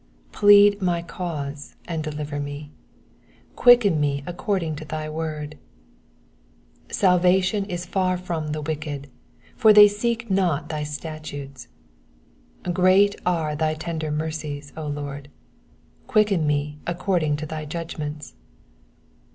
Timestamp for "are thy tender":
13.27-14.09